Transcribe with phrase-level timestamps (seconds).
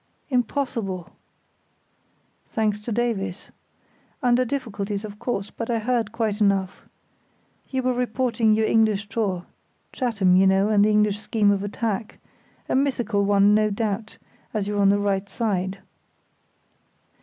[0.29, 1.11] "Impossible!"
[2.47, 3.51] "Thanks to Davies.
[4.23, 6.85] Under difficulties, of course, but I heard quite enough.
[7.69, 12.17] You were reporting your English tour—Chatham, you know, and the English scheme of attack,
[12.67, 14.17] a mythical one, no doubt,
[14.55, 15.77] as you're on the right side!